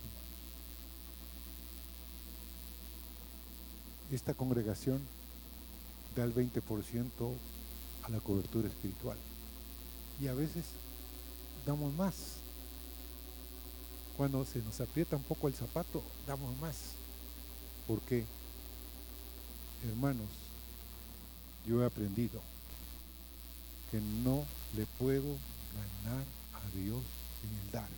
[4.10, 5.00] Esta congregación
[6.16, 7.10] da el 20%
[8.02, 9.18] a la cobertura espiritual.
[10.20, 10.64] Y a veces
[11.66, 12.36] damos más.
[14.16, 16.99] Cuando se nos aprieta un poco el zapato, damos más.
[17.90, 18.24] Porque,
[19.88, 20.28] hermanos,
[21.66, 22.40] yo he aprendido
[23.90, 24.44] que no
[24.76, 25.36] le puedo
[25.74, 26.24] ganar
[26.54, 27.02] a Dios
[27.42, 27.88] en el dar.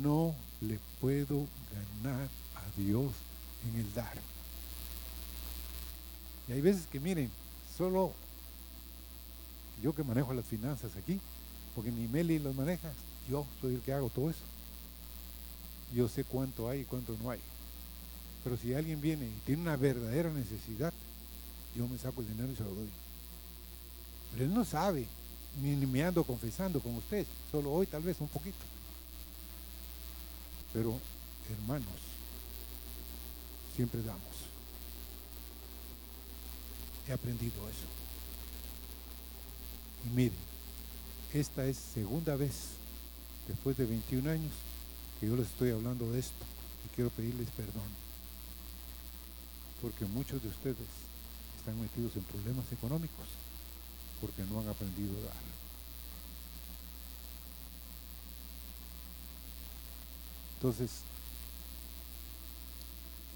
[0.00, 1.48] No le puedo
[2.04, 3.10] ganar a Dios
[3.68, 4.16] en el dar.
[6.46, 7.28] Y hay veces que miren,
[7.76, 8.12] solo
[9.82, 11.18] yo que manejo las finanzas aquí,
[11.74, 12.92] porque ni Meli los maneja,
[13.28, 14.51] yo soy el que hago todo eso
[15.94, 17.40] yo sé cuánto hay y cuánto no hay.
[18.44, 20.92] Pero si alguien viene y tiene una verdadera necesidad,
[21.76, 22.88] yo me saco el dinero y se lo doy.
[24.32, 25.06] Pero él no sabe,
[25.60, 28.58] ni, me ando confesando con usted, solo hoy tal vez un poquito.
[30.72, 30.98] Pero,
[31.50, 31.86] hermanos,
[33.76, 34.22] siempre damos.
[37.06, 37.86] He aprendido eso.
[40.06, 40.38] Y miren,
[41.32, 42.70] esta es segunda vez,
[43.46, 44.52] después de 21 años,
[45.26, 46.44] yo les estoy hablando de esto
[46.84, 47.88] y quiero pedirles perdón.
[49.80, 50.76] Porque muchos de ustedes
[51.58, 53.26] están metidos en problemas económicos
[54.20, 55.42] porque no han aprendido a dar.
[60.54, 60.90] Entonces,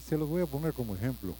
[0.08, 1.34] se los voy a poner como ejemplo.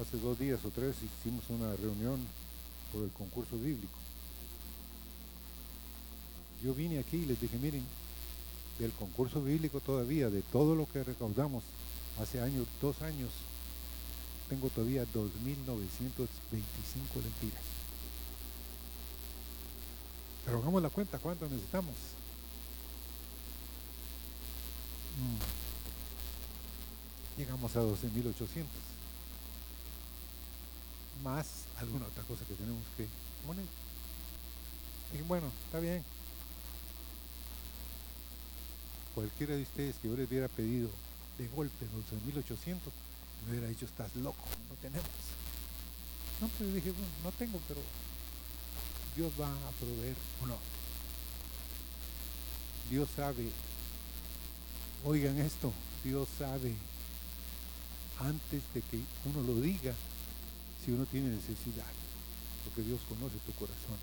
[0.00, 2.18] Hace dos días o tres hicimos una reunión
[2.90, 3.98] por el concurso bíblico.
[6.62, 7.84] Yo vine aquí y les dije, miren,
[8.78, 11.64] del concurso bíblico todavía, de todo lo que recaudamos
[12.20, 13.30] hace años, dos años,
[14.48, 16.28] tengo todavía 2.925
[17.22, 17.62] lempiras.
[20.44, 21.94] Pero hagamos la cuenta, ¿cuánto necesitamos?
[25.18, 25.38] Mm.
[27.38, 28.64] Llegamos a 12.800.
[31.22, 31.46] Más
[31.78, 33.06] alguna otra cosa que tenemos que
[33.46, 33.64] poner.
[35.14, 36.02] Y bueno, está bien.
[39.14, 40.88] Cualquiera de ustedes que yo les hubiera pedido
[41.38, 42.78] de golpe 12.800,
[43.44, 45.06] me hubiera dicho, estás loco, no tenemos.
[46.40, 47.80] No, pero dije, bueno, no tengo, pero
[49.16, 50.56] Dios va a proveer o no.
[52.90, 53.48] Dios sabe,
[55.04, 55.72] oigan esto,
[56.04, 56.74] Dios sabe
[58.18, 59.94] antes de que uno lo diga
[60.84, 61.86] si uno tiene necesidad,
[62.64, 63.98] porque Dios conoce tu corazón.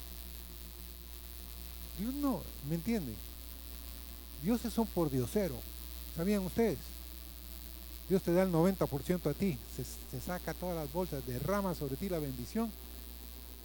[1.97, 3.15] Dios no, ¿me entienden?
[4.43, 5.59] Dios es un por diosero,
[6.15, 6.77] ¿sabían ustedes?
[8.09, 12.09] Dios te da el 90% a ti, se, saca todas las bolsas, derrama sobre ti
[12.09, 12.71] la bendición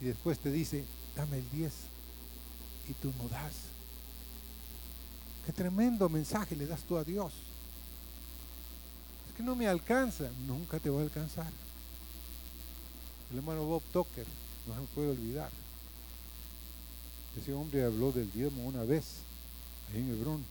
[0.03, 0.85] y después te dice,
[1.17, 1.73] dame el 10
[2.91, 3.55] y tú no das.
[5.47, 7.33] Qué tremendo mensaje le das tú a Dios.
[9.29, 11.51] Es que no me alcanza, nunca te va a alcanzar.
[13.31, 14.27] El hermano Bob Tucker,
[14.67, 15.51] no se puede olvidar.
[17.41, 19.05] Ese hombre habló del diezmo una vez,
[19.91, 20.45] ahí en Hebrón.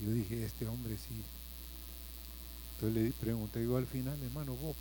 [0.00, 1.22] Yo dije, este hombre sí,
[2.78, 4.76] entonces le pregunté yo al final, hermano Bob,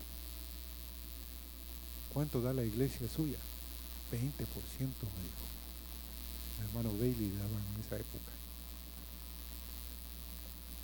[2.14, 3.40] ¿cuánto da la iglesia suya?
[4.12, 5.48] 20% me dijo.
[6.60, 8.32] El hermano Bailey daba en esa época.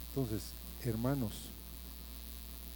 [0.09, 0.41] Entonces,
[0.83, 1.33] hermanos,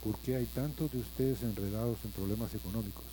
[0.04, 3.04] ¿por qué hay tantos de ustedes enredados en problemas económicos?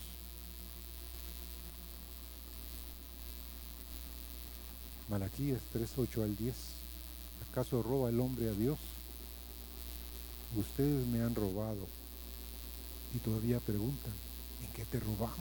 [5.10, 5.90] Malaquías 3,
[6.22, 6.56] al 10.
[7.56, 8.78] ¿Acaso roba el hombre a Dios?
[10.58, 11.88] ustedes me han robado
[13.16, 14.12] y todavía preguntan,
[14.62, 15.40] ¿en qué te robamos?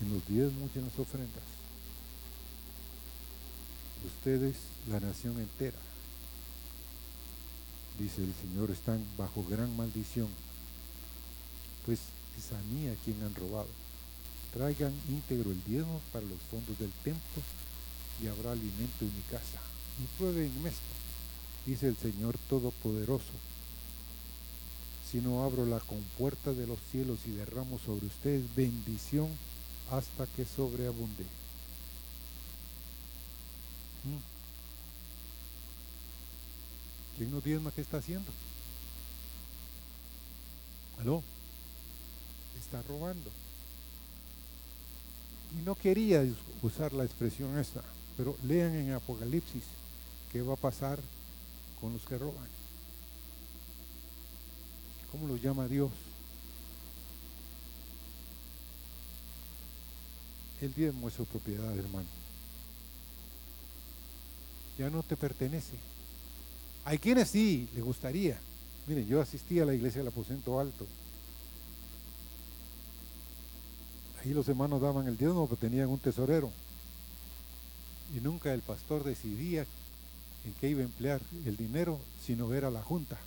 [0.00, 1.44] En los diezmos y en las ofrendas.
[4.04, 4.56] Ustedes,
[4.90, 5.78] la nación entera,
[8.00, 10.28] dice el Señor, están bajo gran maldición,
[11.84, 12.00] pues
[12.36, 13.68] es a mí a quien han robado.
[14.52, 17.42] Traigan íntegro el diezmo para los fondos del templo
[18.20, 19.60] y habrá alimento en mi casa.
[19.98, 20.80] Y prueben esto,
[21.64, 23.32] dice el Señor Todopoderoso
[25.10, 29.28] si no abro la compuerta de los cielos y derramo sobre ustedes bendición
[29.90, 31.22] hasta que sobreabunde.
[34.04, 34.18] ¿Mm?
[37.16, 38.30] ¿Quién no diezma qué está haciendo?
[41.00, 41.22] ¿Aló?
[42.58, 43.30] Está robando.
[45.56, 46.26] Y no quería
[46.62, 47.82] usar la expresión esta,
[48.16, 49.62] pero lean en Apocalipsis
[50.32, 50.98] qué va a pasar
[51.80, 52.48] con los que roban.
[55.10, 55.90] ¿Cómo lo llama Dios?
[60.60, 62.08] El diezmo es su propiedad, hermano.
[64.78, 65.76] Ya no te pertenece.
[66.84, 68.38] Hay quienes sí le gustaría.
[68.86, 70.86] Miren, yo asistí a la iglesia del aposento alto.
[74.22, 76.50] Ahí los hermanos daban el diezmo porque tenían un tesorero.
[78.14, 79.66] Y nunca el pastor decidía
[80.46, 83.18] en qué iba a emplear el dinero, sino era la junta.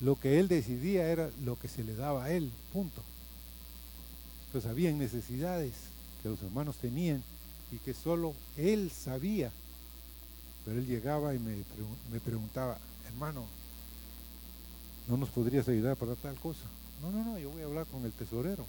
[0.00, 3.02] Lo que él decidía era lo que se le daba a él, punto.
[4.52, 5.72] Pues habían necesidades
[6.22, 7.22] que los hermanos tenían
[7.72, 9.50] y que solo él sabía.
[10.64, 11.56] Pero él llegaba y me,
[12.12, 13.44] me preguntaba, hermano,
[15.08, 16.64] ¿no nos podrías ayudar para tal cosa?
[17.00, 18.66] No, no, no, yo voy a hablar con el tesorero.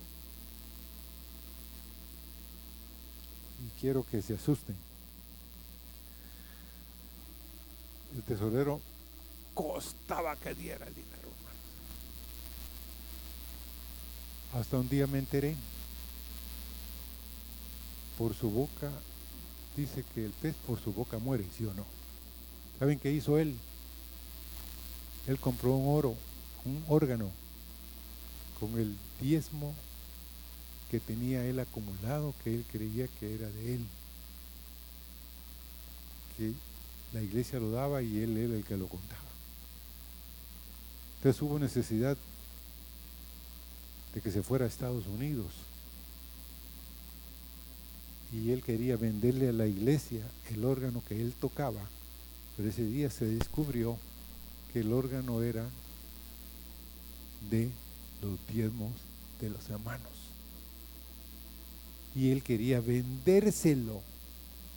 [3.66, 4.87] Y quiero que se asusten.
[8.18, 8.82] El tesorero
[9.54, 11.30] costaba que diera el dinero.
[14.56, 15.56] Hasta un día me enteré.
[18.18, 18.90] Por su boca,
[19.76, 21.86] dice que el pez por su boca muere, ¿sí o no?
[22.80, 23.56] ¿Saben qué hizo él?
[25.28, 26.16] Él compró un oro,
[26.66, 27.30] un órgano,
[28.60, 29.76] con el diezmo
[30.90, 33.86] que tenía él acumulado, que él creía que era de él.
[37.14, 39.22] La iglesia lo daba y él era el que lo contaba.
[41.18, 42.18] Entonces hubo necesidad
[44.14, 45.48] de que se fuera a Estados Unidos.
[48.32, 51.82] Y él quería venderle a la iglesia el órgano que él tocaba,
[52.56, 53.98] pero ese día se descubrió
[54.74, 55.66] que el órgano era
[57.50, 57.70] de
[58.22, 58.92] los diezmos
[59.40, 60.12] de los hermanos.
[62.16, 64.02] Y él quería vendérselo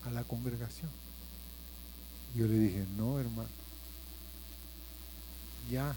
[0.05, 1.00] a la congregación.
[2.35, 3.49] Yo le dije, no, hermano,
[5.71, 5.95] ya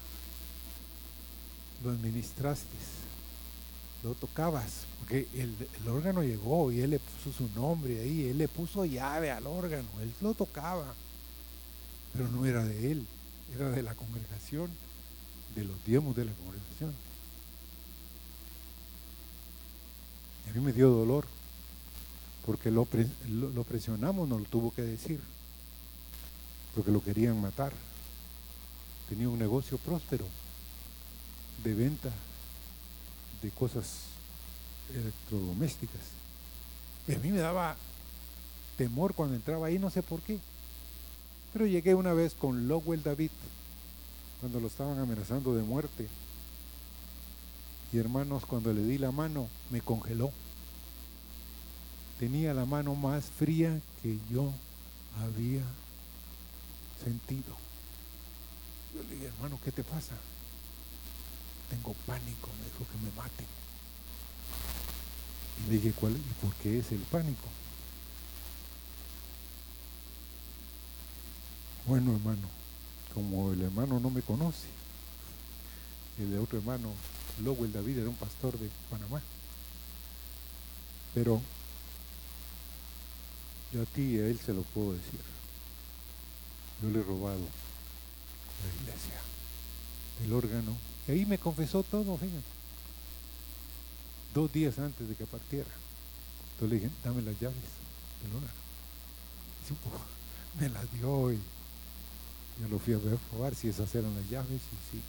[1.84, 2.76] lo administraste,
[4.02, 5.54] lo tocabas, porque el,
[5.88, 9.88] órgano llegó y él le puso su nombre ahí, él le puso llave al órgano,
[10.00, 10.92] él lo tocaba,
[12.12, 13.06] pero no era de él,
[13.54, 14.70] era de la congregación,
[15.54, 16.92] de los diezmos de la congregación.
[20.46, 21.26] Y a mí me dio dolor,
[22.44, 22.88] porque lo,
[23.28, 25.20] lo presionamos, no lo tuvo que decir
[26.74, 27.72] porque lo querían matar.
[29.08, 30.24] Tenía un negocio próspero
[31.62, 32.10] de venta
[33.42, 34.04] de cosas
[34.92, 36.00] electrodomésticas.
[37.06, 37.76] Y a mí me daba
[38.76, 40.38] temor cuando entraba ahí, no sé por qué.
[41.52, 43.30] Pero llegué una vez con Lowell David,
[44.40, 46.08] cuando lo estaban amenazando de muerte.
[47.92, 50.32] Y hermanos, cuando le di la mano, me congeló.
[52.18, 54.50] Tenía la mano más fría que yo
[55.22, 55.62] había
[57.04, 57.56] sentido.
[58.94, 60.14] Yo le dije, hermano, ¿qué te pasa?
[61.68, 63.46] Tengo pánico, me dijo que me maten.
[65.68, 67.46] Le dije, ¿cuál, ¿y por qué es el pánico?
[71.86, 72.48] Bueno, hermano,
[73.12, 74.68] como el hermano no me conoce,
[76.18, 76.92] el de otro hermano,
[77.38, 79.20] el David era un pastor de Panamá.
[81.12, 81.40] Pero
[83.72, 85.33] yo a ti y a él se lo puedo decir
[86.84, 89.20] yo le he robado la iglesia,
[90.24, 90.76] el órgano.
[91.08, 92.44] Y ahí me confesó todo, fíjense.
[94.34, 95.70] Dos días antes de que partiera.
[96.52, 97.56] Entonces le dije, dame las llaves
[98.22, 98.52] del órgano.
[100.60, 101.38] Me las dio y
[102.60, 105.02] yo lo fui a ver, probar si esas eran las llaves y sí.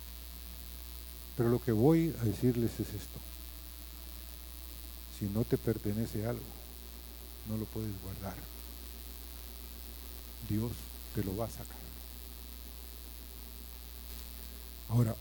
[1.36, 3.20] Pero lo que voy a decirles es esto.
[5.20, 6.42] Si no te pertenece algo,
[7.50, 8.36] no lo puedes guardar.
[10.50, 10.72] Dios
[11.16, 11.78] te lo va a sacar.
[14.90, 15.16] Ahora,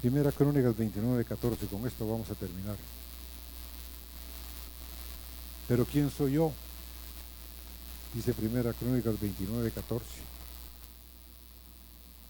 [0.00, 2.76] Primera Crónicas 29, 14, con esto vamos a terminar.
[5.66, 6.52] Pero ¿quién soy yo?
[8.14, 10.04] Dice Primera Crónicas 29, 14.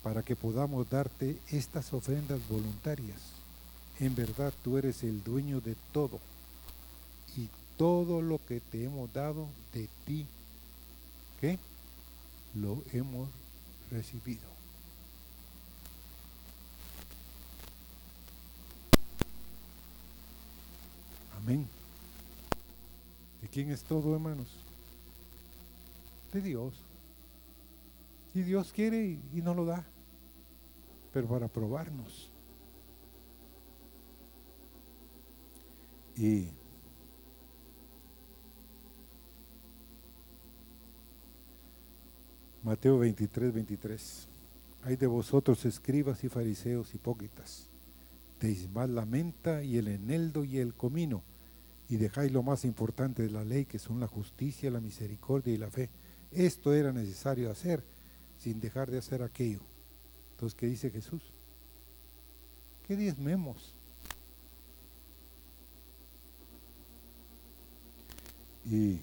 [0.03, 3.21] Para que podamos darte estas ofrendas voluntarias.
[4.01, 6.21] En verdad tú eres el dueño de todo.
[7.37, 10.27] Y todo lo que te hemos dado de ti.
[11.41, 11.59] ¿Qué?
[12.55, 13.29] Lo hemos
[13.91, 14.55] recibido.
[21.37, 21.69] Amén.
[23.43, 24.49] ¿De quién es todo, hermanos?
[26.33, 26.73] De Dios.
[28.35, 29.85] Y Dios quiere y, no lo da,
[31.13, 32.31] pero para probarnos.
[36.17, 36.49] Y
[42.65, 44.27] Mateo 23, 23.
[44.85, 47.67] Hay de vosotros escribas y fariseos hipócritas.
[48.41, 51.23] Deis más la menta y el eneldo y el comino,
[51.91, 55.59] y dejáis lo más importante de la ley, que son la justicia, la misericordia y
[55.59, 55.91] la fe.
[56.33, 57.85] Esto era necesario hacer
[58.41, 59.61] sin dejar de hacer aquello.
[60.33, 61.23] Entonces, ¿qué dice Jesús?
[62.89, 63.75] ¿Qué diezmemos?
[68.65, 69.01] Y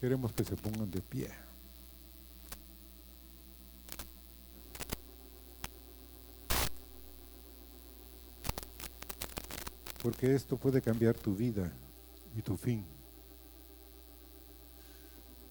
[0.00, 1.28] Queremos que se pongan de pie.
[10.02, 11.70] Porque esto puede cambiar tu vida
[12.36, 12.84] y tu fin.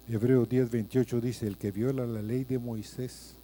[0.09, 3.35] Hebreo 10:28 dice, el que viola la ley de Moisés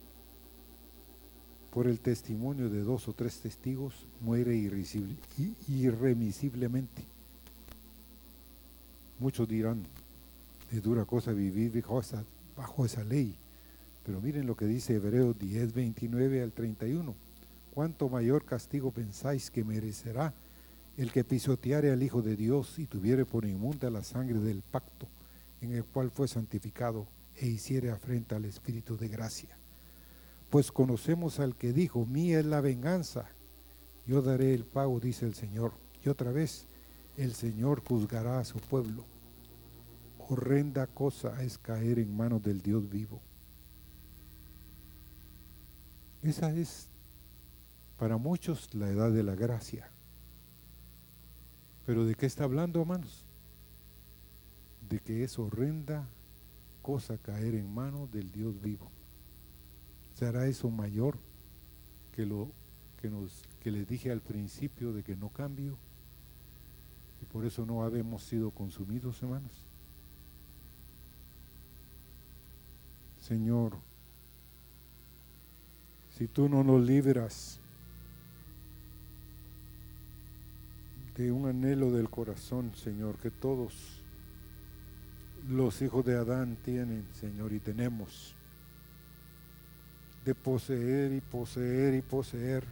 [1.72, 7.04] por el testimonio de dos o tres testigos muere irremisiblemente.
[9.20, 9.84] Muchos dirán,
[10.72, 11.84] es dura cosa vivir
[12.55, 13.36] bajo esa, ley.
[14.05, 17.16] Pero miren lo que dice Hebreos 10, 29 al 31.
[17.74, 20.34] ¿Cuánto mayor castigo pensáis que merecerá
[20.97, 25.07] el que pisoteare al Hijo de Dios y tuviere por inmunda la sangre del pacto
[25.61, 29.57] en el cual fue santificado e hiciere afrenta al Espíritu de gracia?
[30.49, 33.28] Pues conocemos al que dijo, mía es la venganza,
[34.05, 35.72] yo daré el pago, dice el Señor.
[36.05, 36.66] Y otra vez,
[37.18, 39.05] el Señor juzgará a su pueblo.
[40.30, 43.22] Horrenda cosa es caer en manos del Dios vivo.
[46.22, 46.88] Esa es
[47.98, 49.90] para muchos la edad de la gracia.
[51.86, 53.26] Pero ¿de qué está hablando, hermanos?
[54.90, 56.08] De que es horrenda
[56.82, 58.90] cosa caer en manos del Dios vivo.
[60.16, 61.18] ¿Será eso mayor
[62.16, 62.52] que lo
[63.02, 65.78] que nos que les dije al principio de que no cambio
[67.22, 69.73] y por eso no habemos sido consumidos, hermanos?
[73.28, 73.78] Señor,
[76.18, 77.58] si tú no nos libras
[81.16, 84.02] de un anhelo del corazón, Señor, que todos
[85.48, 88.36] los hijos de Adán tienen, Señor, y tenemos,
[90.26, 92.66] de poseer y poseer y poseer.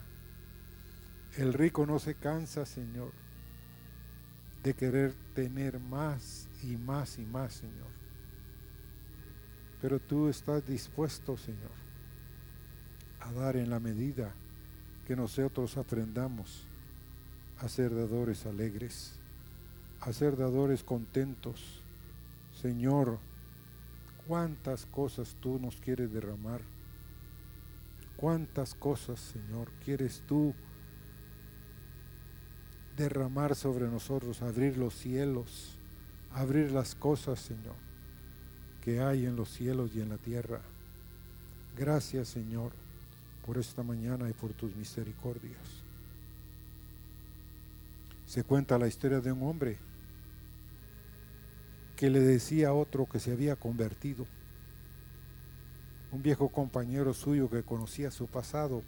[1.37, 3.13] El rico no se cansa, Señor,
[4.63, 8.00] de querer tener más y más y más, Señor.
[9.81, 11.71] Pero tú estás dispuesto, Señor,
[13.19, 14.33] a dar en la medida
[15.07, 16.63] que nosotros aprendamos
[17.59, 19.13] a ser dadores alegres,
[19.99, 21.81] a ser dadores contentos.
[22.61, 23.19] Señor,
[24.27, 26.61] cuántas cosas tú nos quieres derramar,
[28.17, 30.53] cuántas cosas, Señor, quieres tú
[32.97, 35.77] derramar sobre nosotros, abrir los cielos,
[36.33, 37.75] abrir las cosas, Señor,
[38.83, 40.61] que hay en los cielos y en la tierra.
[41.77, 42.71] Gracias, Señor,
[43.45, 45.81] por esta mañana y por tus misericordias
[48.31, 49.77] se cuenta la historia de un hombre
[51.97, 54.25] que le decía a otro que se había convertido,
[56.13, 58.83] un viejo compañero suyo que conocía su pasado,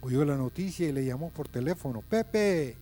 [0.00, 2.74] oyó la noticia y le llamó por teléfono, Pepe,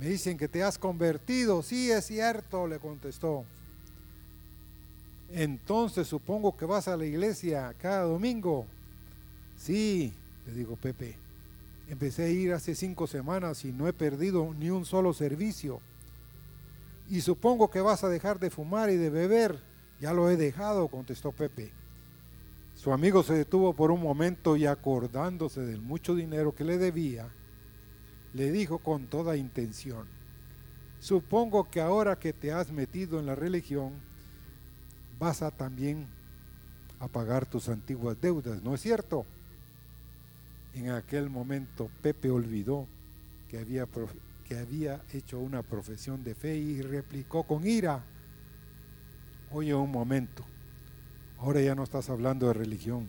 [0.00, 3.44] me dicen que te has convertido, sí es cierto, le contestó.
[5.32, 8.66] Entonces supongo que vas a la iglesia cada domingo.
[9.56, 10.12] Sí,
[10.46, 11.16] le dijo Pepe.
[11.88, 15.80] Empecé a ir hace cinco semanas y no he perdido ni un solo servicio.
[17.08, 19.58] Y supongo que vas a dejar de fumar y de beber.
[20.00, 21.72] Ya lo he dejado, contestó Pepe.
[22.76, 27.28] Su amigo se detuvo por un momento y acordándose del mucho dinero que le debía,
[28.32, 30.06] le dijo con toda intención,
[30.98, 33.92] supongo que ahora que te has metido en la religión,
[35.20, 36.06] vas a también
[36.98, 39.26] a pagar tus antiguas deudas, ¿no es cierto?
[40.74, 42.86] En aquel momento Pepe olvidó
[43.48, 43.86] que había,
[44.48, 48.02] que había hecho una profesión de fe y replicó con ira,
[49.52, 50.42] oye un momento,
[51.38, 53.08] ahora ya no estás hablando de religión,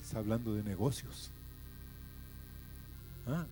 [0.00, 1.30] estás hablando de negocios.
[3.26, 3.44] ¿Ah?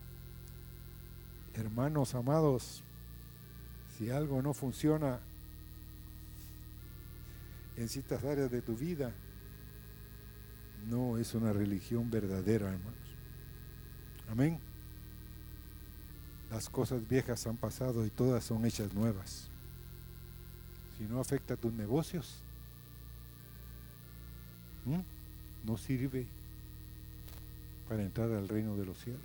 [1.55, 2.83] Hermanos amados,
[3.99, 5.19] si algo no funciona
[7.77, 9.13] en ciertas áreas de tu vida,
[10.89, 12.97] no es una religión verdadera, hermano.
[14.31, 14.59] Amén.
[16.51, 19.49] Las cosas viejas han pasado y todas son hechas nuevas.
[20.97, 22.37] Si no afecta a tus negocios,
[25.65, 26.27] no sirve
[27.89, 29.21] para entrar al reino de los cielos.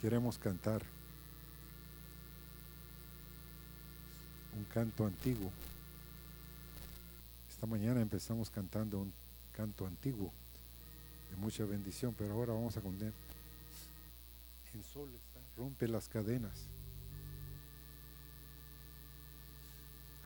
[0.00, 0.82] Queremos cantar
[4.56, 5.50] un canto antiguo.
[7.50, 9.12] Esta mañana empezamos cantando un
[9.52, 10.32] canto antiguo
[11.30, 13.12] de mucha bendición, pero ahora vamos a contar.
[14.74, 16.66] En sol está, rompe las cadenas.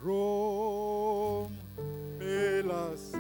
[0.03, 1.53] Rompe
[2.65, 3.13] las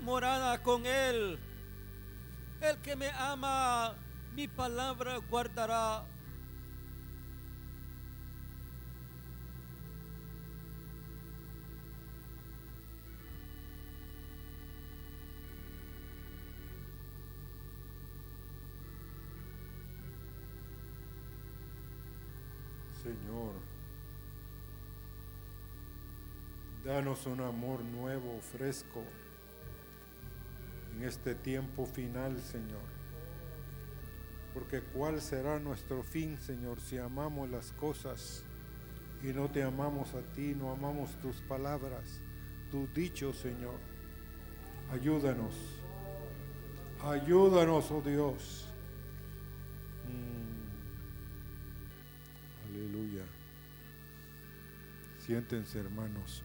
[0.00, 1.38] morada con Él.
[2.60, 3.94] El que me ama,
[4.34, 6.04] mi palabra guardará.
[23.02, 23.54] Señor,
[26.84, 29.04] danos un amor nuevo, fresco,
[31.00, 32.82] en este tiempo final, Señor.
[34.52, 38.44] Porque cuál será nuestro fin, Señor, si amamos las cosas
[39.22, 42.20] y no te amamos a ti, no amamos tus palabras,
[42.70, 43.78] tus dichos, Señor.
[44.92, 45.54] Ayúdanos.
[47.02, 48.66] Ayúdanos, oh Dios.
[50.06, 50.68] Mm.
[52.68, 53.24] Aleluya.
[55.24, 56.42] Siéntense, hermanos.